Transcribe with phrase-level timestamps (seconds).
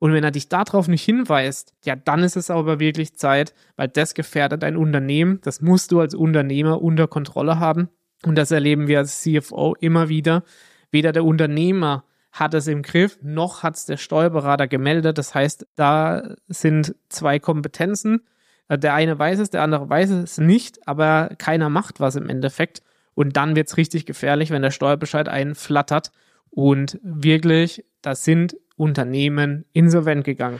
[0.00, 3.88] Und wenn er dich darauf nicht hinweist, ja, dann ist es aber wirklich Zeit, weil
[3.88, 5.40] das gefährdet dein Unternehmen.
[5.42, 7.90] Das musst du als Unternehmer unter Kontrolle haben.
[8.24, 10.42] Und das erleben wir als CFO immer wieder.
[10.90, 15.18] Weder der Unternehmer hat es im Griff, noch hat es der Steuerberater gemeldet.
[15.18, 18.22] Das heißt, da sind zwei Kompetenzen.
[18.70, 22.82] Der eine weiß es, der andere weiß es nicht, aber keiner macht was im Endeffekt.
[23.14, 26.10] Und dann wird es richtig gefährlich, wenn der Steuerbescheid einflattert
[26.48, 30.58] und wirklich, da sind Unternehmen insolvent gegangen.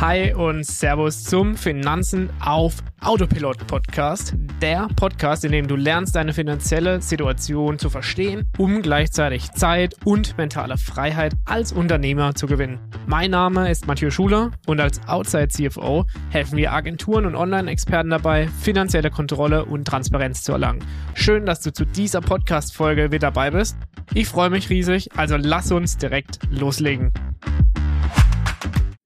[0.00, 4.32] Hi und Servus zum Finanzen auf Autopilot Podcast.
[4.62, 10.38] Der Podcast, in dem du lernst, deine finanzielle Situation zu verstehen, um gleichzeitig Zeit und
[10.38, 12.78] mentale Freiheit als Unternehmer zu gewinnen.
[13.08, 18.46] Mein Name ist Mathieu Schuler und als Outside CFO helfen wir Agenturen und Online-Experten dabei,
[18.46, 20.84] finanzielle Kontrolle und Transparenz zu erlangen.
[21.14, 23.76] Schön, dass du zu dieser Podcast-Folge wieder dabei bist.
[24.14, 27.12] Ich freue mich riesig, also lass uns direkt loslegen.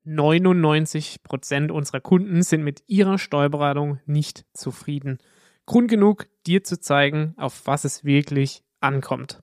[0.06, 5.18] 99% unserer Kunden sind mit ihrer Steuerberatung nicht zufrieden.
[5.66, 9.40] Grund genug, dir zu zeigen, auf was es wirklich ankommt.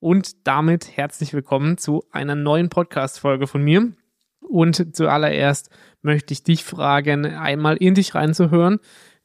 [0.00, 3.92] Und damit herzlich willkommen zu einer neuen Podcast-Folge von mir.
[4.40, 5.70] Und zuallererst
[6.02, 8.78] möchte ich dich fragen, einmal in dich reinzuhören.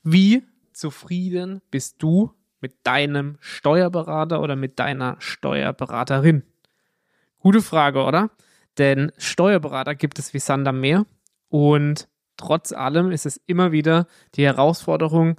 [0.04, 2.34] Wie zufrieden bist du
[2.64, 6.44] mit deinem Steuerberater oder mit deiner Steuerberaterin?
[7.38, 8.32] Gute Frage, oder?
[8.80, 11.06] Denn Steuerberater gibt es wie Sander mehr
[11.50, 15.36] und trotz allem ist es immer wieder die Herausforderung,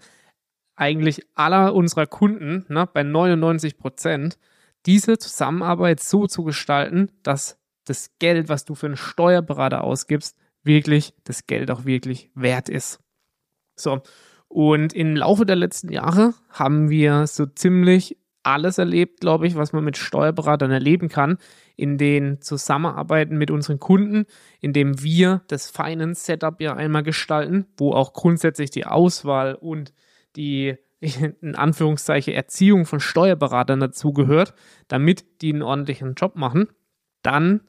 [0.76, 4.38] eigentlich aller unserer Kunden, ne, bei 99 Prozent,
[4.86, 11.14] diese Zusammenarbeit so zu gestalten, dass das Geld, was du für einen Steuerberater ausgibst, wirklich
[11.24, 13.00] das Geld auch wirklich wert ist.
[13.76, 14.02] So.
[14.54, 19.72] Und im Laufe der letzten Jahre haben wir so ziemlich alles erlebt, glaube ich, was
[19.72, 21.38] man mit Steuerberatern erleben kann,
[21.74, 24.26] in den Zusammenarbeiten mit unseren Kunden,
[24.60, 29.92] indem wir das Finance Setup ja einmal gestalten, wo auch grundsätzlich die Auswahl und
[30.36, 34.54] die in Anführungszeichen Erziehung von Steuerberatern dazugehört,
[34.86, 36.68] damit die einen ordentlichen Job machen,
[37.22, 37.62] dann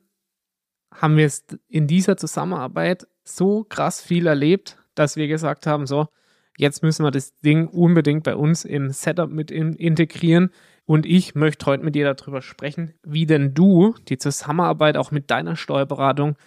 [0.94, 6.10] haben wir es in dieser Zusammenarbeit so krass viel erlebt, dass wir gesagt haben, so,
[6.58, 10.52] Jetzt müssen wir das Ding unbedingt bei uns im Setup mit integrieren.
[10.86, 15.32] Und ich möchte heute mit dir darüber sprechen, wie denn du die Zusammenarbeit auch mit
[15.32, 16.38] deiner Steuerberatung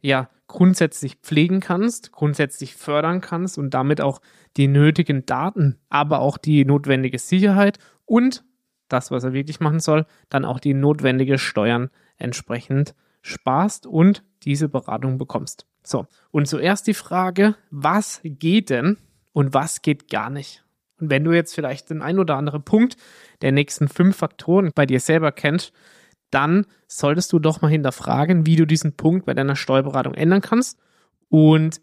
[0.00, 4.20] ja grundsätzlich pflegen kannst, grundsätzlich fördern kannst und damit auch
[4.56, 8.44] die nötigen Daten, aber auch die notwendige Sicherheit und
[8.88, 14.68] das, was er wirklich machen soll, dann auch die notwendige Steuern entsprechend sparst und diese
[14.68, 15.66] Beratung bekommst.
[15.82, 18.96] So, und zuerst die Frage, was geht denn
[19.38, 20.64] und was geht gar nicht.
[21.00, 22.96] Und wenn du jetzt vielleicht den ein oder anderen Punkt
[23.40, 25.72] der nächsten fünf Faktoren bei dir selber kennst,
[26.32, 30.76] dann solltest du doch mal hinterfragen, wie du diesen Punkt bei deiner Steuerberatung ändern kannst.
[31.28, 31.80] Und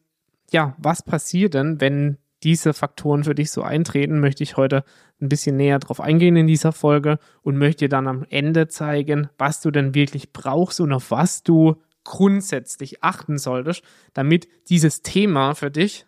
[0.52, 4.84] ja, was passiert denn, wenn diese Faktoren für dich so eintreten, möchte ich heute
[5.22, 9.30] ein bisschen näher drauf eingehen in dieser Folge und möchte dir dann am Ende zeigen,
[9.38, 13.82] was du denn wirklich brauchst und auf was du grundsätzlich achten solltest,
[14.14, 16.06] damit dieses Thema für dich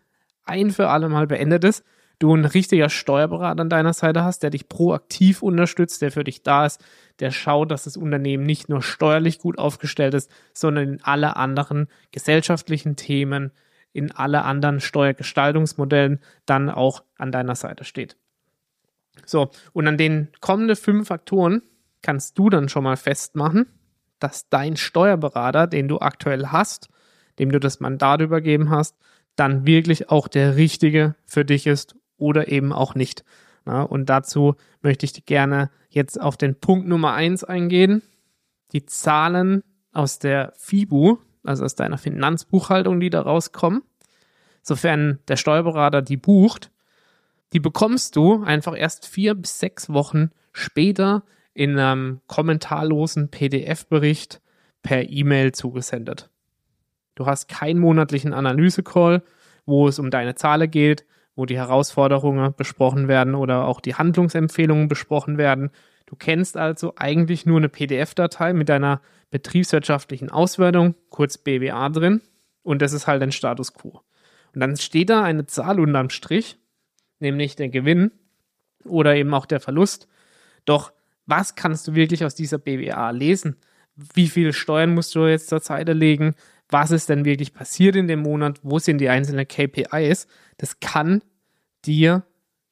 [0.48, 1.84] ein für alle Mal beendet ist,
[2.20, 6.44] du ein richtiger Steuerberater an deiner Seite hast, der dich proaktiv unterstützt, der für dich
[6.44, 6.84] da ist,
[7.20, 11.88] der schaut, dass das Unternehmen nicht nur steuerlich gut aufgestellt ist, sondern in alle anderen
[12.12, 13.52] gesellschaftlichen Themen,
[13.94, 18.18] in alle anderen Steuergestaltungsmodellen dann auch an deiner Seite steht.
[19.26, 21.64] So, und an den kommenden fünf Faktoren
[22.02, 23.66] kannst du dann schon mal festmachen,
[24.20, 26.90] dass dein Steuerberater, den du aktuell hast,
[27.40, 28.96] dem du das Mandat übergeben hast,
[29.38, 33.24] dann wirklich auch der richtige für dich ist oder eben auch nicht.
[33.66, 38.02] Na, und dazu möchte ich gerne jetzt auf den Punkt Nummer eins eingehen.
[38.74, 43.84] Die Zahlen aus der FIBU, also aus deiner Finanzbuchhaltung, die da rauskommen,
[44.62, 46.72] sofern der Steuerberater die bucht,
[47.54, 54.42] die bekommst du einfach erst vier bis sechs Wochen später in einem kommentarlosen PDF-Bericht
[54.82, 56.30] per E-Mail zugesendet.
[57.18, 59.24] Du hast keinen monatlichen Analyse-Call,
[59.66, 61.04] wo es um deine Zahlen geht,
[61.36, 65.72] wo die Herausforderungen besprochen werden oder auch die Handlungsempfehlungen besprochen werden.
[66.06, 72.22] Du kennst also eigentlich nur eine PDF-Datei mit deiner betriebswirtschaftlichen Auswertung, kurz BWA drin,
[72.62, 74.02] und das ist halt ein Status quo.
[74.54, 76.60] Und dann steht da eine Zahl unterm Strich,
[77.20, 78.12] nämlich der Gewinn
[78.84, 80.08] oder eben auch der Verlust.
[80.66, 80.92] Doch
[81.26, 83.56] was kannst du wirklich aus dieser BWA lesen?
[83.96, 86.36] Wie viele Steuern musst du jetzt zur Seite legen?
[86.70, 90.28] Was ist denn wirklich passiert in dem Monat, wo sind die einzelnen KPIs,
[90.58, 91.24] das kann
[91.86, 92.24] dir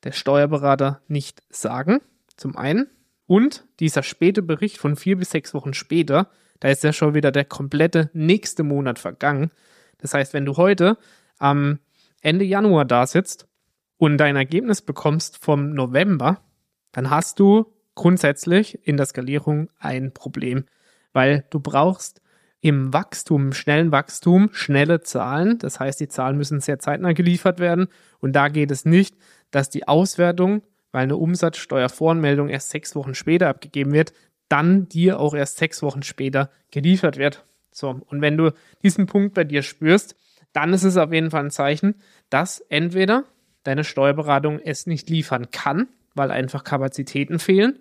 [0.03, 2.01] der Steuerberater nicht sagen,
[2.35, 2.87] zum einen.
[3.27, 7.31] Und dieser späte Bericht von vier bis sechs Wochen später, da ist ja schon wieder
[7.31, 9.51] der komplette nächste Monat vergangen.
[9.97, 10.97] Das heißt, wenn du heute
[11.39, 11.79] am
[12.21, 13.47] Ende Januar da sitzt
[13.97, 16.41] und dein Ergebnis bekommst vom November,
[16.91, 20.65] dann hast du grundsätzlich in der Skalierung ein Problem,
[21.13, 22.21] weil du brauchst
[22.65, 25.59] im Wachstum, im schnellen Wachstum, schnelle Zahlen.
[25.59, 27.89] Das heißt, die Zahlen müssen sehr zeitnah geliefert werden.
[28.19, 29.15] Und da geht es nicht,
[29.51, 34.13] dass die Auswertung, weil eine Umsatzsteuervoranmeldung erst sechs Wochen später abgegeben wird,
[34.49, 37.45] dann dir auch erst sechs Wochen später geliefert wird.
[37.71, 38.51] So, und wenn du
[38.81, 40.15] diesen Punkt bei dir spürst,
[40.51, 41.93] dann ist es auf jeden Fall ein Zeichen,
[42.31, 43.25] dass entweder
[43.61, 47.77] deine Steuerberatung es nicht liefern kann, weil einfach Kapazitäten fehlen,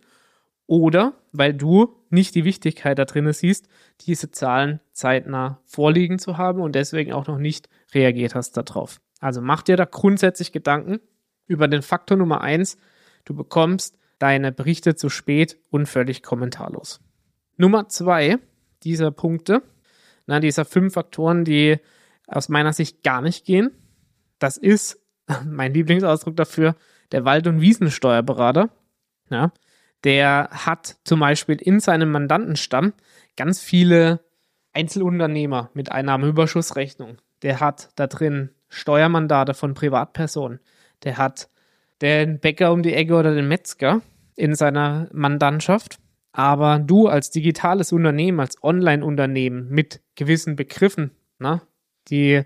[0.66, 3.68] oder weil du nicht die Wichtigkeit da drin siehst,
[4.02, 9.00] diese Zahlen zeitnah vorliegen zu haben und deswegen auch noch nicht reagiert hast darauf.
[9.20, 11.00] Also mach dir da grundsätzlich Gedanken
[11.46, 12.78] über den Faktor Nummer eins.
[13.24, 17.00] Du bekommst deine Berichte zu spät und völlig kommentarlos.
[17.56, 18.38] Nummer zwei
[18.82, 19.62] dieser Punkte,
[20.26, 21.78] na, dieser fünf Faktoren, die
[22.26, 23.70] aus meiner Sicht gar nicht gehen,
[24.38, 25.00] das ist
[25.44, 26.76] mein Lieblingsausdruck dafür,
[27.12, 28.70] der Wald- und Wiesensteuerberater.
[29.30, 29.52] Ja,
[30.04, 32.92] der hat zum Beispiel in seinem Mandantenstamm
[33.36, 34.20] ganz viele
[34.72, 37.16] Einzelunternehmer mit Einnahmeüberschussrechnung.
[37.42, 40.60] Der hat da drin Steuermandate von Privatpersonen.
[41.04, 41.48] Der hat
[42.02, 44.02] den Bäcker um die Ecke oder den Metzger
[44.36, 45.98] in seiner Mandantschaft.
[46.32, 51.62] Aber du als digitales Unternehmen, als Online-Unternehmen mit gewissen Begriffen, ne,
[52.08, 52.42] die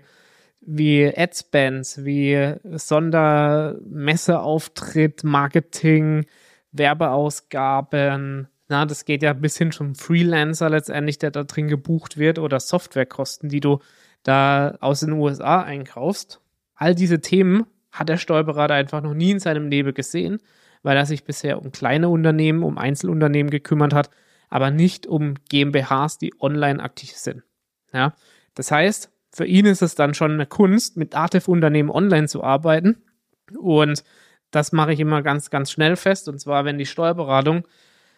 [0.61, 6.25] wie Adspends, wie Sondermesseauftritt, Marketing,
[6.71, 12.37] Werbeausgaben, na, das geht ja bis hin zum Freelancer letztendlich, der da drin gebucht wird
[12.37, 13.79] oder Softwarekosten, die du
[14.23, 16.39] da aus den USA einkaufst.
[16.75, 20.37] All diese Themen hat der Steuerberater einfach noch nie in seinem Leben gesehen,
[20.83, 24.11] weil er sich bisher um kleine Unternehmen, um Einzelunternehmen gekümmert hat,
[24.49, 27.43] aber nicht um GmbHs, die online aktiv sind.
[27.91, 28.13] Ja,
[28.53, 33.01] das heißt, für ihn ist es dann schon eine Kunst, mit Dativ-Unternehmen online zu arbeiten
[33.57, 34.03] und
[34.51, 36.27] das mache ich immer ganz, ganz schnell fest.
[36.27, 37.67] Und zwar, wenn die Steuerberatung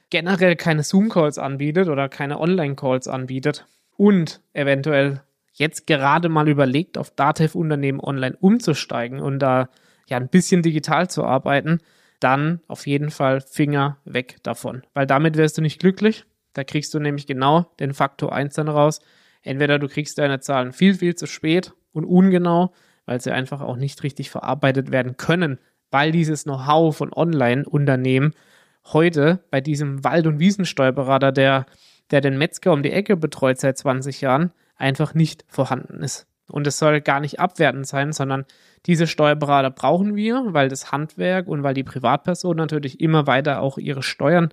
[0.09, 3.65] generell keine Zoom-Calls anbietet oder keine Online-Calls anbietet
[3.97, 5.21] und eventuell
[5.53, 9.69] jetzt gerade mal überlegt, auf Datev-Unternehmen online umzusteigen und da
[10.07, 11.79] ja ein bisschen digital zu arbeiten,
[12.19, 14.83] dann auf jeden Fall Finger weg davon.
[14.93, 16.25] Weil damit wirst du nicht glücklich.
[16.53, 19.01] Da kriegst du nämlich genau den Faktor 1 dann raus.
[19.41, 22.73] Entweder du kriegst deine Zahlen viel, viel zu spät und ungenau,
[23.05, 25.57] weil sie einfach auch nicht richtig verarbeitet werden können
[25.91, 28.33] weil dieses Know-how von Online-Unternehmen
[28.85, 31.65] heute bei diesem Wald- und Wiesensteuerberater, der,
[32.09, 36.27] der den Metzger um die Ecke betreut seit 20 Jahren, einfach nicht vorhanden ist.
[36.49, 38.45] Und es soll gar nicht abwertend sein, sondern
[38.85, 43.77] diese Steuerberater brauchen wir, weil das Handwerk und weil die Privatpersonen natürlich immer weiter auch
[43.77, 44.49] ihre Steuern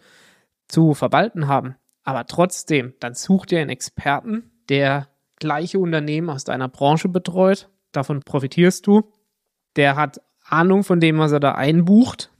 [0.69, 1.77] zu verwalten haben.
[2.05, 7.69] Aber trotzdem, dann such dir einen Experten, der gleiche Unternehmen aus deiner Branche betreut.
[7.93, 9.13] Davon profitierst du.
[9.77, 12.31] Der hat Ahnung von dem, was er da einbucht.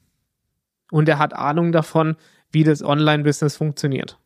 [0.91, 2.17] Und er hat Ahnung davon,
[2.51, 4.19] wie das Online-Business funktioniert.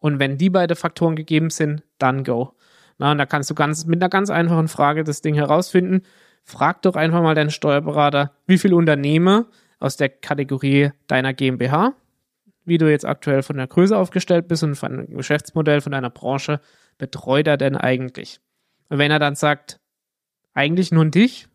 [0.00, 2.52] Und wenn die beiden Faktoren gegeben sind, dann go.
[2.98, 6.02] Na, und da kannst du ganz, mit einer ganz einfachen Frage das Ding herausfinden.
[6.44, 9.46] Frag doch einfach mal deinen Steuerberater, wie viele Unternehmer
[9.78, 11.94] aus der Kategorie deiner GmbH,
[12.64, 16.10] wie du jetzt aktuell von der Größe aufgestellt bist und von dem Geschäftsmodell von deiner
[16.10, 16.60] Branche,
[16.98, 18.40] betreut er denn eigentlich?
[18.88, 19.80] Und wenn er dann sagt,
[20.52, 21.48] eigentlich nur dich,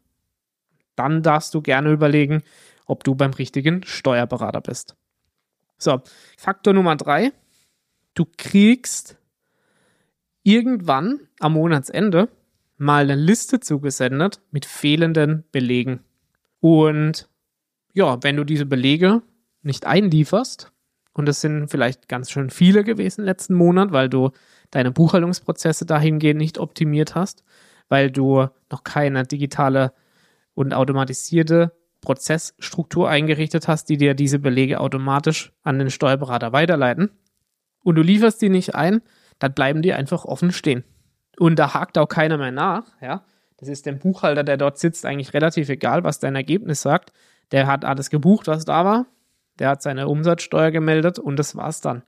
[0.98, 2.44] dann darfst du gerne überlegen,
[2.86, 4.96] ob du beim richtigen Steuerberater bist.
[5.78, 6.02] So,
[6.38, 7.32] Faktor Nummer drei.
[8.14, 9.18] Du kriegst
[10.44, 12.30] irgendwann am Monatsende
[12.78, 16.04] mal eine Liste zugesendet mit fehlenden Belegen.
[16.60, 17.30] Und
[17.94, 19.22] ja, wenn du diese Belege
[19.62, 20.72] nicht einlieferst,
[21.18, 24.30] und es sind vielleicht ganz schön viele gewesen letzten Monat, weil du
[24.70, 27.44] deine Buchhaltungsprozesse dahingehend nicht optimiert hast,
[27.90, 29.94] weil du noch keine digitale
[30.58, 31.72] und automatisierte
[32.02, 37.12] Prozessstruktur eingerichtet hast, die dir diese Belege automatisch an den Steuerberater weiterleiten
[37.84, 39.02] und du lieferst die nicht ein,
[39.38, 40.84] dann bleiben die einfach offen stehen.
[41.38, 43.24] Und da hakt auch keiner mehr nach, ja.
[43.58, 47.12] Das ist dem Buchhalter, der dort sitzt, eigentlich relativ egal, was dein Ergebnis sagt.
[47.52, 49.06] Der hat alles gebucht, was da war.
[49.60, 52.04] Der hat seine Umsatzsteuer gemeldet und das war's dann.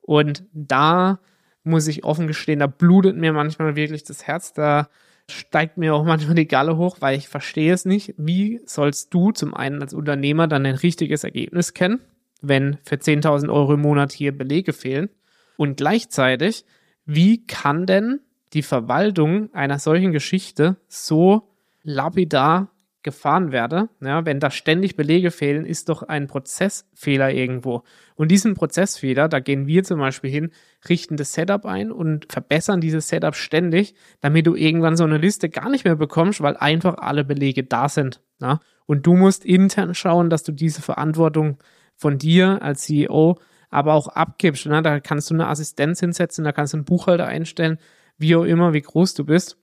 [0.00, 1.20] Und da
[1.64, 4.52] muss ich offen gestehen, da blutet mir manchmal wirklich das Herz.
[4.52, 4.88] Da
[5.32, 8.14] steigt mir auch manchmal die Galle hoch, weil ich verstehe es nicht.
[8.16, 12.00] Wie sollst du zum einen als Unternehmer dann ein richtiges Ergebnis kennen,
[12.42, 15.10] wenn für 10.000 Euro im Monat hier Belege fehlen?
[15.56, 16.64] Und gleichzeitig,
[17.04, 18.20] wie kann denn
[18.52, 21.48] die Verwaltung einer solchen Geschichte so
[21.82, 22.70] lapidar
[23.02, 27.82] gefahren werde, ja, wenn da ständig Belege fehlen, ist doch ein Prozessfehler irgendwo.
[28.14, 30.50] Und diesen Prozessfehler, da gehen wir zum Beispiel hin,
[30.88, 35.48] richten das Setup ein und verbessern dieses Setup ständig, damit du irgendwann so eine Liste
[35.48, 38.20] gar nicht mehr bekommst, weil einfach alle Belege da sind.
[38.40, 38.60] Ja.
[38.86, 41.58] Und du musst intern schauen, dass du diese Verantwortung
[41.96, 43.38] von dir als CEO
[43.70, 44.66] aber auch abgibst.
[44.66, 44.82] Ne?
[44.82, 47.78] Da kannst du eine Assistenz hinsetzen, da kannst du einen Buchhalter einstellen,
[48.18, 49.59] wie auch immer, wie groß du bist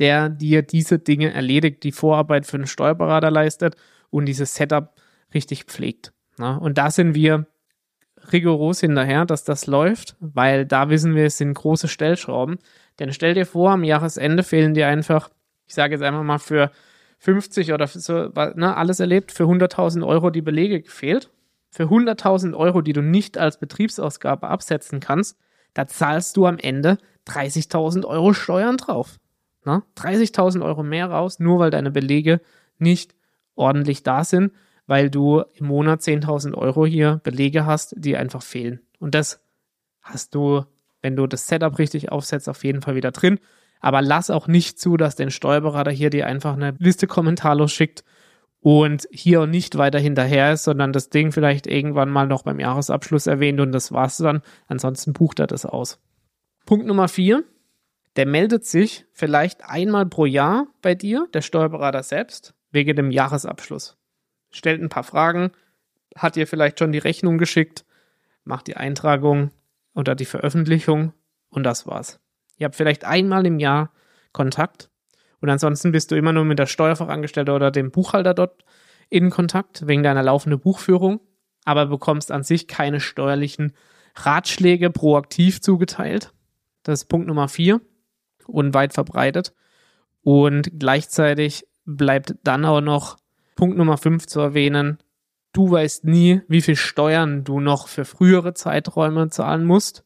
[0.00, 3.76] der dir diese Dinge erledigt, die Vorarbeit für einen Steuerberater leistet
[4.10, 4.94] und dieses Setup
[5.32, 6.12] richtig pflegt.
[6.38, 6.56] Na?
[6.56, 7.46] Und da sind wir
[8.32, 12.58] rigoros hinterher, dass das läuft, weil da wissen wir, es sind große Stellschrauben.
[12.98, 15.30] Denn stell dir vor, am Jahresende fehlen dir einfach,
[15.66, 16.70] ich sage jetzt einfach mal für
[17.18, 21.30] 50 oder so, ne, alles erlebt, für 100.000 Euro die Belege gefehlt.
[21.70, 25.38] Für 100.000 Euro, die du nicht als Betriebsausgabe absetzen kannst,
[25.74, 29.18] da zahlst du am Ende 30.000 Euro Steuern drauf.
[29.64, 29.82] Ne?
[29.96, 32.40] 30.000 Euro mehr raus, nur weil deine Belege
[32.78, 33.14] nicht
[33.54, 34.52] ordentlich da sind,
[34.86, 38.80] weil du im Monat 10.000 Euro hier Belege hast, die einfach fehlen.
[38.98, 39.40] Und das
[40.00, 40.64] hast du,
[41.02, 43.38] wenn du das Setup richtig aufsetzt, auf jeden Fall wieder drin.
[43.80, 48.04] Aber lass auch nicht zu, dass dein Steuerberater hier dir einfach eine Liste kommentarlos schickt
[48.60, 53.26] und hier nicht weiter hinterher ist, sondern das Ding vielleicht irgendwann mal noch beim Jahresabschluss
[53.26, 54.42] erwähnt und das war's dann.
[54.68, 55.98] Ansonsten bucht er das aus.
[56.66, 57.44] Punkt Nummer vier
[58.16, 63.96] der meldet sich vielleicht einmal pro Jahr bei dir, der Steuerberater selbst, wegen dem Jahresabschluss.
[64.50, 65.52] Stellt ein paar Fragen,
[66.16, 67.84] hat dir vielleicht schon die Rechnung geschickt,
[68.44, 69.52] macht die Eintragung
[69.94, 71.12] oder die Veröffentlichung
[71.50, 72.20] und das war's.
[72.56, 73.92] Ihr habt vielleicht einmal im Jahr
[74.32, 74.90] Kontakt
[75.40, 78.64] und ansonsten bist du immer nur mit der Steuerfachangestellte oder dem Buchhalter dort
[79.08, 81.20] in Kontakt wegen deiner laufenden Buchführung,
[81.64, 83.74] aber bekommst an sich keine steuerlichen
[84.16, 86.32] Ratschläge proaktiv zugeteilt.
[86.82, 87.80] Das ist Punkt Nummer vier
[88.50, 89.54] und weit verbreitet.
[90.22, 93.16] Und gleichzeitig bleibt dann auch noch
[93.56, 94.98] Punkt Nummer 5 zu erwähnen.
[95.52, 100.04] Du weißt nie, wie viel Steuern du noch für frühere Zeiträume zahlen musst,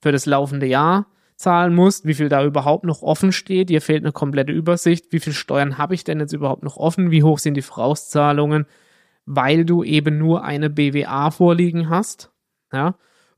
[0.00, 3.68] für das laufende Jahr zahlen musst, wie viel da überhaupt noch offen steht.
[3.68, 5.12] Dir fehlt eine komplette Übersicht.
[5.12, 7.10] Wie viel Steuern habe ich denn jetzt überhaupt noch offen?
[7.10, 8.66] Wie hoch sind die Vorauszahlungen?
[9.26, 12.30] Weil du eben nur eine BWA vorliegen hast.
[12.72, 12.96] Ja.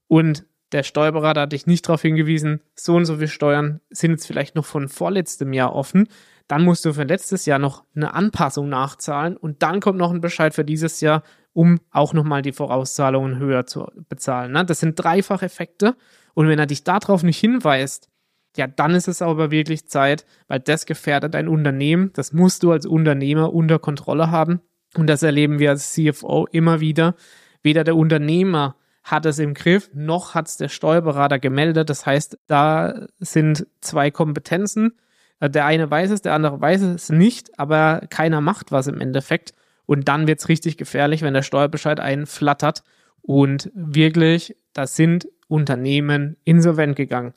[0.08, 4.26] Und der Steuerberater hat dich nicht darauf hingewiesen, so und so viel Steuern sind jetzt
[4.26, 6.08] vielleicht noch von vorletztem Jahr offen.
[6.48, 10.20] Dann musst du für letztes Jahr noch eine Anpassung nachzahlen und dann kommt noch ein
[10.20, 14.52] Bescheid für dieses Jahr, um auch nochmal die Vorauszahlungen höher zu bezahlen.
[14.52, 14.64] Ne?
[14.64, 15.96] Das sind Dreifacheffekte
[16.34, 18.08] und wenn er dich darauf nicht hinweist,
[18.56, 22.10] ja, dann ist es aber wirklich Zeit, weil das gefährdet dein Unternehmen.
[22.14, 24.60] Das musst du als Unternehmer unter Kontrolle haben.
[24.96, 27.14] Und das erleben wir als CFO immer wieder.
[27.62, 31.88] Weder der Unternehmer hat es im Griff, noch hat es der Steuerberater gemeldet.
[31.88, 34.98] Das heißt, da sind zwei Kompetenzen.
[35.38, 39.00] Äh, der eine weiß es, der andere weiß es nicht, aber keiner macht was im
[39.00, 39.54] Endeffekt.
[39.86, 42.82] Und dann wird es richtig gefährlich, wenn der Steuerbescheid einflattert.
[43.22, 47.32] Und wirklich, da sind Unternehmen insolvent gegangen.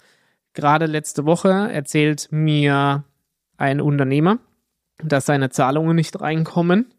[0.54, 3.04] Gerade letzte Woche erzählt mir
[3.58, 4.40] ein Unternehmer,
[5.04, 6.96] dass seine Zahlungen nicht reinkommen,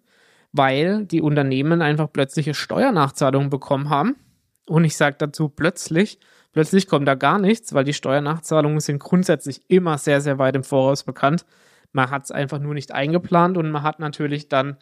[0.52, 4.14] weil die Unternehmen einfach plötzliche Steuernachzahlungen bekommen haben
[4.66, 6.18] und ich sage dazu plötzlich,
[6.52, 10.64] plötzlich kommt da gar nichts, weil die Steuernachzahlungen sind grundsätzlich immer sehr, sehr weit im
[10.64, 11.44] Voraus bekannt.
[11.92, 14.76] Man hat es einfach nur nicht eingeplant und man hat natürlich dann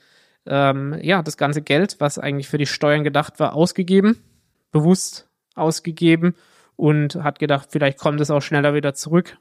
[0.46, 4.22] ähm, ja das ganze Geld, was eigentlich für die Steuern gedacht war, ausgegeben,
[4.70, 6.34] bewusst ausgegeben
[6.76, 9.38] und hat gedacht, vielleicht kommt es auch schneller wieder zurück.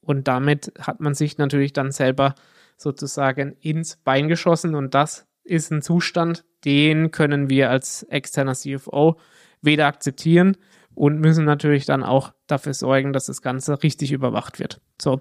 [0.00, 2.34] Und damit hat man sich natürlich dann selber
[2.76, 9.18] sozusagen ins Bein geschossen und das ist ein Zustand, den können wir als externer CFO
[9.64, 10.56] weder akzeptieren
[10.94, 14.80] und müssen natürlich dann auch dafür sorgen, dass das Ganze richtig überwacht wird.
[15.00, 15.20] So,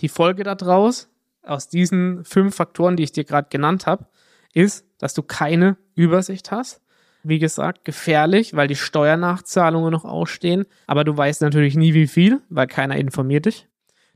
[0.00, 1.08] die Folge daraus,
[1.42, 4.06] aus diesen fünf Faktoren, die ich dir gerade genannt habe,
[4.52, 6.82] ist, dass du keine Übersicht hast.
[7.22, 12.40] Wie gesagt, gefährlich, weil die Steuernachzahlungen noch ausstehen, aber du weißt natürlich nie wie viel,
[12.48, 13.66] weil keiner informiert dich.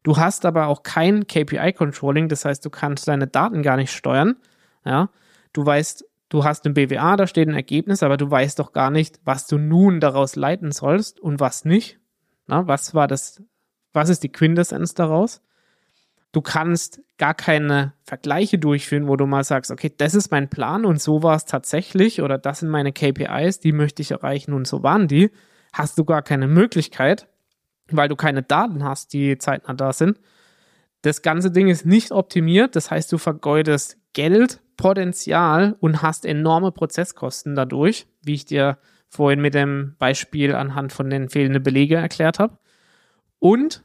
[0.02, 4.36] Du hast aber auch kein KPI-Controlling, das heißt, du kannst deine Daten gar nicht steuern.
[4.84, 5.10] Ja,
[5.52, 8.90] du weißt du hast ein BWA, da steht ein Ergebnis, aber du weißt doch gar
[8.90, 11.98] nicht, was du nun daraus leiten sollst und was nicht.
[12.46, 13.42] Na, was war das,
[13.92, 15.42] was ist die Quintessenz daraus?
[16.32, 20.86] Du kannst gar keine Vergleiche durchführen, wo du mal sagst, okay, das ist mein Plan
[20.86, 24.66] und so war es tatsächlich oder das sind meine KPIs, die möchte ich erreichen und
[24.66, 25.30] so waren die.
[25.74, 27.28] Hast du gar keine Möglichkeit,
[27.90, 30.18] weil du keine Daten hast, die zeitnah da sind.
[31.02, 36.72] Das ganze Ding ist nicht optimiert, das heißt, du vergeudest Geld, Potenzial und hast enorme
[36.72, 42.38] Prozesskosten dadurch, wie ich dir vorhin mit dem Beispiel anhand von den fehlenden Belege erklärt
[42.38, 42.58] habe.
[43.38, 43.82] Und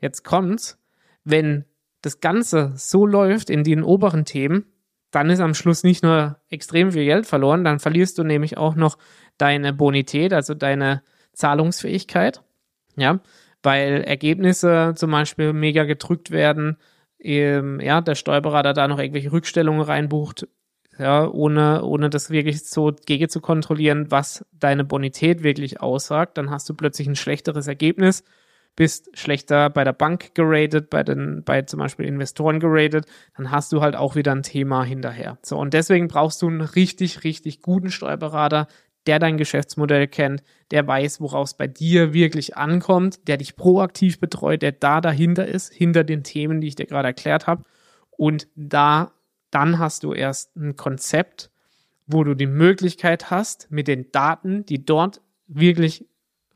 [0.00, 0.78] jetzt kommt's,
[1.24, 1.64] wenn
[2.02, 4.64] das Ganze so läuft in den oberen Themen,
[5.10, 8.74] dann ist am Schluss nicht nur extrem viel Geld verloren, dann verlierst du nämlich auch
[8.74, 8.96] noch
[9.38, 11.02] deine Bonität, also deine
[11.32, 12.42] Zahlungsfähigkeit.
[12.96, 13.20] Ja,
[13.62, 16.76] weil Ergebnisse zum Beispiel mega gedrückt werden,
[17.22, 20.46] ähm, ja, der Steuerberater da noch irgendwelche Rückstellungen reinbucht,
[20.98, 26.50] ja, ohne, ohne das wirklich so gegen zu kontrollieren, was deine Bonität wirklich aussagt, dann
[26.50, 28.22] hast du plötzlich ein schlechteres Ergebnis,
[28.76, 33.72] bist schlechter bei der Bank geratet, bei den, bei zum Beispiel Investoren geratet, dann hast
[33.72, 35.38] du halt auch wieder ein Thema hinterher.
[35.42, 38.68] So, und deswegen brauchst du einen richtig, richtig guten Steuerberater,
[39.06, 44.20] der dein Geschäftsmodell kennt, der weiß, worauf es bei dir wirklich ankommt, der dich proaktiv
[44.20, 47.64] betreut, der da dahinter ist, hinter den Themen, die ich dir gerade erklärt habe.
[48.10, 49.12] Und da,
[49.50, 51.50] dann hast du erst ein Konzept,
[52.06, 56.06] wo du die Möglichkeit hast, mit den Daten, die dort wirklich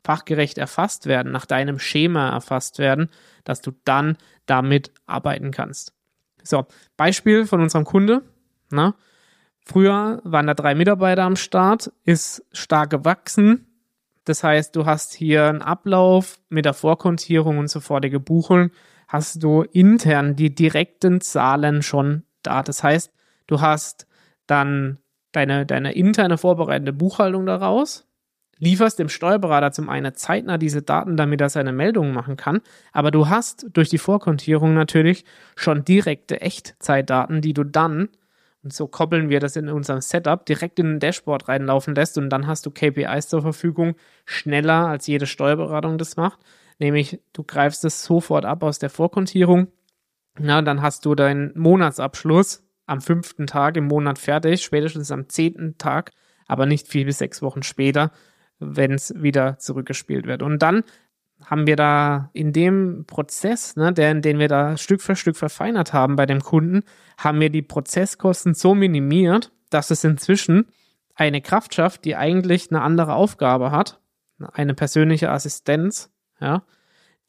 [0.03, 3.09] fachgerecht erfasst werden, nach deinem Schema erfasst werden,
[3.43, 5.93] dass du dann damit arbeiten kannst.
[6.43, 8.21] So, Beispiel von unserem Kunde.
[8.69, 8.95] Na,
[9.65, 13.65] Früher waren da drei Mitarbeiter am Start, ist stark gewachsen.
[14.23, 18.71] Das heißt, du hast hier einen Ablauf mit der Vorkontierung und sofortige Buchung,
[19.07, 22.63] hast du intern die direkten Zahlen schon da.
[22.63, 23.11] Das heißt,
[23.47, 24.07] du hast
[24.47, 24.99] dann
[25.31, 28.07] deine, deine interne vorbereitende Buchhaltung daraus,
[28.57, 32.61] lieferst dem Steuerberater zum einen zeitnah diese Daten, damit er seine Meldungen machen kann,
[32.93, 38.09] aber du hast durch die Vorkontierung natürlich schon direkte Echtzeitdaten, die du dann
[38.65, 42.31] und so koppeln wir das in unserem Setup direkt in ein Dashboard reinlaufen lässt und
[42.31, 43.93] dann hast du KPIs zur Verfügung,
[44.25, 46.39] schneller als jede Steuerberatung das macht.
[46.79, 49.67] Nämlich du greifst es sofort ab aus der Vorkontierung.
[50.39, 55.77] Na, dann hast du deinen Monatsabschluss am fünften Tag im Monat fertig, spätestens am zehnten
[55.77, 56.11] Tag,
[56.47, 58.11] aber nicht vier bis sechs Wochen später,
[58.57, 60.41] wenn es wieder zurückgespielt wird.
[60.41, 60.83] Und dann
[61.45, 65.93] haben wir da in dem Prozess, ne, den, den wir da Stück für Stück verfeinert
[65.93, 66.83] haben bei dem Kunden,
[67.17, 70.67] haben wir die Prozesskosten so minimiert, dass es inzwischen
[71.13, 73.99] eine Kraft schafft, die eigentlich eine andere Aufgabe hat,
[74.53, 76.63] eine persönliche Assistenz, ja,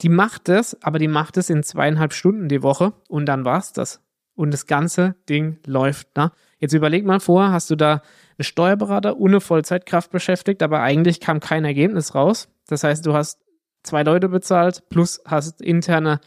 [0.03, 3.73] die macht es, aber die macht es in zweieinhalb Stunden die Woche und dann war's
[3.73, 4.03] das.
[4.35, 6.15] Und das ganze Ding läuft.
[6.17, 6.31] Ne?
[6.59, 8.03] Jetzt überleg mal vor, hast du da
[8.37, 12.49] einen Steuerberater ohne Vollzeitkraft beschäftigt, aber eigentlich kam kein Ergebnis raus.
[12.67, 13.46] Das heißt, du hast
[13.87, 16.21] zwei Leute bezahlt, plus hast interne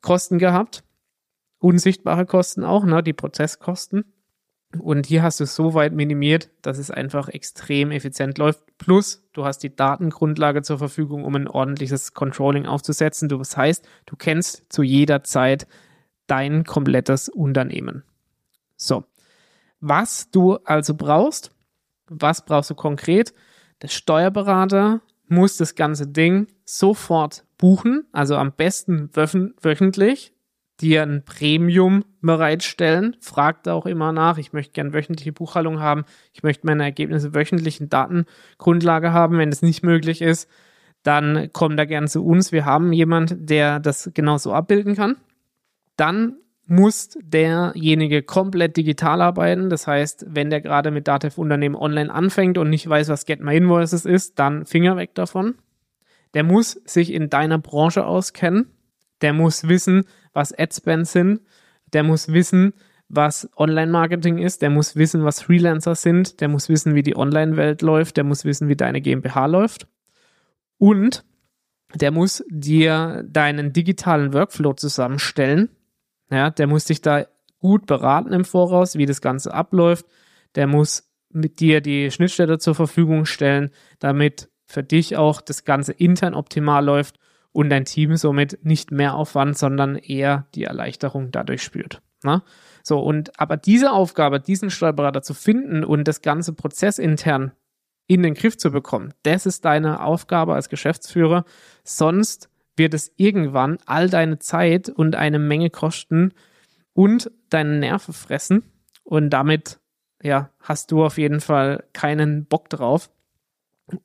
[0.00, 0.82] Kosten gehabt,
[1.58, 4.04] unsichtbare Kosten auch, ne, die Prozesskosten.
[4.78, 8.62] Und hier hast du es so weit minimiert, dass es einfach extrem effizient läuft.
[8.78, 13.28] Plus, du hast die Datengrundlage zur Verfügung, um ein ordentliches Controlling aufzusetzen.
[13.28, 15.66] Du, das heißt, du kennst zu jeder Zeit
[16.28, 18.04] dein komplettes Unternehmen.
[18.76, 19.04] So.
[19.80, 21.50] Was du also brauchst,
[22.06, 23.32] was brauchst du konkret?
[23.82, 30.32] Der Steuerberater muss das ganze Ding sofort buchen, also am besten wöchentlich,
[30.80, 33.16] dir ein Premium bereitstellen.
[33.20, 37.80] Fragt auch immer nach, ich möchte gerne wöchentliche Buchhaltung haben, ich möchte meine Ergebnisse wöchentlich
[37.80, 39.38] in Datengrundlage haben.
[39.38, 40.48] Wenn es nicht möglich ist,
[41.02, 42.52] dann komm da gerne zu uns.
[42.52, 45.16] Wir haben jemand, der das genauso abbilden kann.
[45.96, 46.36] Dann
[46.70, 49.70] muss derjenige komplett digital arbeiten.
[49.70, 53.56] Das heißt, wenn der gerade mit Datev-Unternehmen online anfängt und nicht weiß, was Get My
[53.56, 55.56] Invoices ist, dann Finger weg davon.
[56.32, 58.70] Der muss sich in deiner Branche auskennen.
[59.20, 61.40] Der muss wissen, was Adspends sind.
[61.92, 62.72] Der muss wissen,
[63.08, 64.62] was Online-Marketing ist.
[64.62, 66.40] Der muss wissen, was Freelancer sind.
[66.40, 68.16] Der muss wissen, wie die Online-Welt läuft.
[68.16, 69.88] Der muss wissen, wie deine GmbH läuft.
[70.78, 71.24] Und
[71.96, 75.68] der muss dir deinen digitalen Workflow zusammenstellen
[76.30, 77.26] ja, der muss dich da
[77.58, 80.06] gut beraten im Voraus, wie das Ganze abläuft.
[80.54, 85.92] Der muss mit dir die Schnittstelle zur Verfügung stellen, damit für dich auch das Ganze
[85.92, 87.18] intern optimal läuft
[87.52, 92.00] und dein Team somit nicht mehr Aufwand, sondern eher die Erleichterung dadurch spürt.
[92.22, 92.44] Na?
[92.82, 97.52] So, und aber diese Aufgabe, diesen Steuerberater zu finden und das ganze Prozess intern
[98.06, 101.44] in den Griff zu bekommen, das ist deine Aufgabe als Geschäftsführer.
[101.84, 102.49] Sonst
[102.80, 106.32] wird es irgendwann all deine Zeit und eine Menge kosten
[106.94, 108.62] und deine Nerven fressen.
[109.04, 109.78] Und damit,
[110.22, 113.10] ja, hast du auf jeden Fall keinen Bock drauf.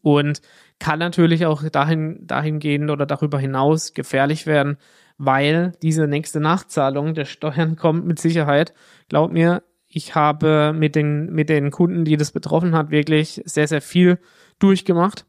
[0.02, 0.42] Und
[0.78, 4.78] kann natürlich auch dahin, dahingehend oder darüber hinaus gefährlich werden,
[5.18, 8.74] weil diese nächste Nachzahlung der Steuern kommt mit Sicherheit.
[9.08, 13.70] Glaub mir, ich habe mit den, mit den Kunden, die das betroffen hat, wirklich sehr,
[13.70, 14.20] sehr viel
[14.60, 15.26] durchgemacht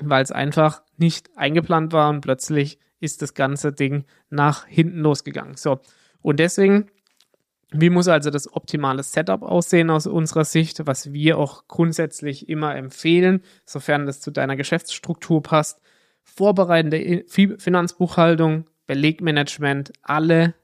[0.00, 5.56] weil es einfach nicht eingeplant war und plötzlich ist das ganze Ding nach hinten losgegangen.
[5.56, 5.80] So,
[6.22, 6.90] und deswegen,
[7.70, 12.74] wie muss also das optimale Setup aussehen aus unserer Sicht, was wir auch grundsätzlich immer
[12.76, 15.80] empfehlen, sofern das zu deiner Geschäftsstruktur passt?
[16.22, 20.54] Vorbereitende Finanzbuchhaltung, Belegmanagement, alle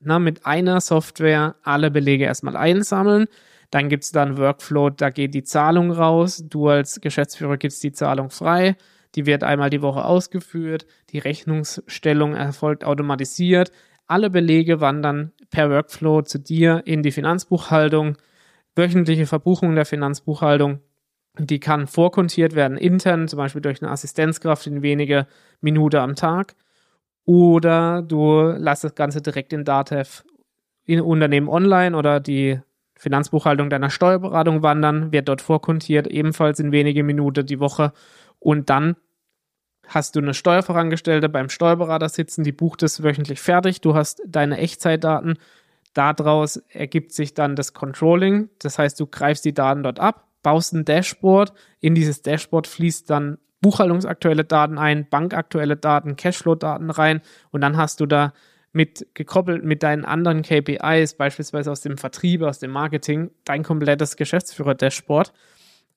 [0.00, 3.26] na, mit einer Software alle Belege erstmal einsammeln.
[3.70, 6.42] Dann gibt es dann Workflow, da geht die Zahlung raus.
[6.48, 8.76] Du als Geschäftsführer gibst die Zahlung frei.
[9.14, 10.86] Die wird einmal die Woche ausgeführt.
[11.10, 13.70] Die Rechnungsstellung erfolgt automatisiert.
[14.06, 18.16] Alle Belege wandern per Workflow zu dir in die Finanzbuchhaltung.
[18.74, 20.80] Wöchentliche Verbuchung der Finanzbuchhaltung
[21.38, 25.26] die kann vorkontiert werden intern, zum Beispiel durch eine Assistenzkraft in wenige
[25.60, 26.54] Minuten am Tag.
[27.24, 30.24] Oder du lässt das Ganze direkt in Datev
[30.84, 32.60] in Unternehmen online oder die
[32.98, 37.92] Finanzbuchhaltung deiner Steuerberatung wandern, wird dort vorkontiert, ebenfalls in wenige Minuten die Woche.
[38.38, 38.96] Und dann
[39.86, 43.80] hast du eine Steuerfachangestellte beim Steuerberater sitzen, die bucht es wöchentlich fertig.
[43.80, 45.38] Du hast deine Echtzeitdaten.
[45.94, 48.50] Daraus ergibt sich dann das Controlling.
[48.58, 51.52] Das heißt, du greifst die Daten dort ab, baust ein Dashboard.
[51.80, 58.00] In dieses Dashboard fließt dann buchhaltungsaktuelle Daten ein, bankaktuelle Daten, Cashflow-Daten rein und dann hast
[58.00, 58.32] du da
[58.72, 64.16] mit gekoppelt mit deinen anderen KPIs, beispielsweise aus dem Vertrieb, aus dem Marketing, dein komplettes
[64.16, 65.32] Geschäftsführer-Dashboard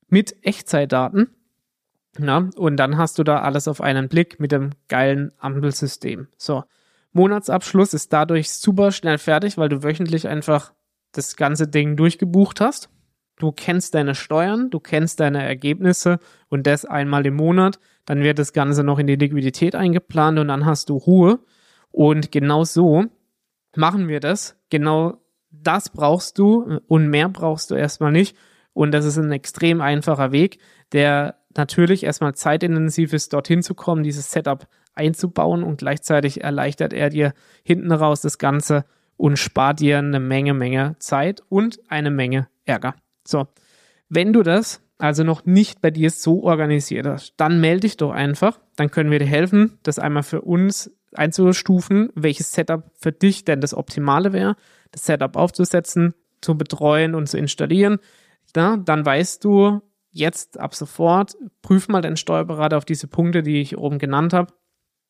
[0.07, 1.29] mit Echtzeitdaten.
[2.17, 6.27] Na, und dann hast du da alles auf einen Blick mit dem geilen Ampelsystem.
[6.37, 6.63] So,
[7.13, 10.73] Monatsabschluss ist dadurch super schnell fertig, weil du wöchentlich einfach
[11.13, 12.89] das ganze Ding durchgebucht hast.
[13.37, 17.79] Du kennst deine Steuern, du kennst deine Ergebnisse und das einmal im Monat.
[18.05, 21.39] Dann wird das Ganze noch in die Liquidität eingeplant und dann hast du Ruhe.
[21.91, 23.05] Und genau so
[23.75, 24.55] machen wir das.
[24.69, 25.17] Genau
[25.49, 28.35] das brauchst du und mehr brauchst du erstmal nicht.
[28.73, 30.59] Und das ist ein extrem einfacher Weg,
[30.93, 37.09] der natürlich erstmal zeitintensiv ist, dorthin zu kommen, dieses Setup einzubauen und gleichzeitig erleichtert er
[37.09, 38.85] dir hinten raus das Ganze
[39.17, 42.95] und spart dir eine Menge, Menge Zeit und eine Menge Ärger.
[43.25, 43.47] So,
[44.09, 48.11] wenn du das also noch nicht bei dir so organisiert hast, dann melde dich doch
[48.11, 48.59] einfach.
[48.75, 53.61] Dann können wir dir helfen, das einmal für uns einzustufen, welches Setup für dich denn
[53.61, 54.55] das Optimale wäre,
[54.91, 57.99] das Setup aufzusetzen, zu betreuen und zu installieren.
[58.55, 63.61] Ja, dann weißt du jetzt ab sofort, prüf mal deinen Steuerberater auf diese Punkte, die
[63.61, 64.53] ich oben genannt habe,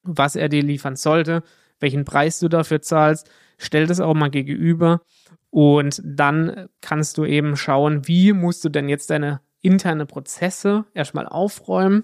[0.04, 1.44] was er dir liefern sollte,
[1.80, 3.30] welchen Preis du dafür zahlst.
[3.58, 5.02] Stell das auch mal gegenüber
[5.50, 11.28] und dann kannst du eben schauen, wie musst du denn jetzt deine interne Prozesse erstmal
[11.28, 12.04] aufräumen,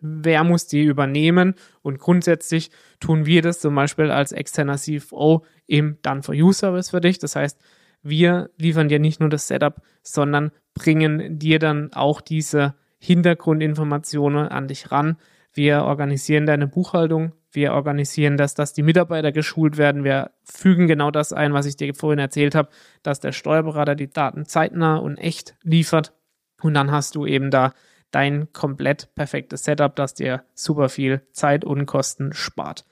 [0.00, 5.98] wer muss die übernehmen und grundsätzlich tun wir das zum Beispiel als externer CFO im
[6.02, 7.18] Done-for-You-Service für dich.
[7.18, 7.60] Das heißt,
[8.02, 14.68] wir liefern dir nicht nur das Setup, sondern bringen dir dann auch diese Hintergrundinformationen an
[14.68, 15.16] dich ran.
[15.52, 20.04] Wir organisieren deine Buchhaltung, wir organisieren das, dass die Mitarbeiter geschult werden.
[20.04, 22.68] Wir fügen genau das ein, was ich dir vorhin erzählt habe,
[23.02, 26.12] dass der Steuerberater die Daten zeitnah und echt liefert.
[26.60, 27.72] Und dann hast du eben da
[28.10, 32.84] dein komplett perfektes Setup, das dir super viel Zeit und Kosten spart.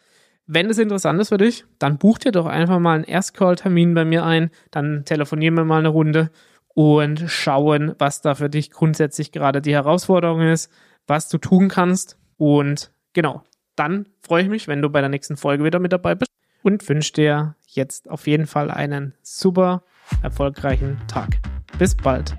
[0.47, 4.05] Wenn es interessant ist für dich, dann buch dir doch einfach mal einen Erstcall-Termin bei
[4.05, 6.31] mir ein, dann telefonieren wir mal eine Runde
[6.69, 10.71] und schauen, was da für dich grundsätzlich gerade die Herausforderung ist,
[11.07, 12.17] was du tun kannst.
[12.37, 13.43] Und genau,
[13.75, 16.31] dann freue ich mich, wenn du bei der nächsten Folge wieder mit dabei bist
[16.63, 19.83] und wünsche dir jetzt auf jeden Fall einen super
[20.23, 21.39] erfolgreichen Tag.
[21.79, 22.37] Bis bald.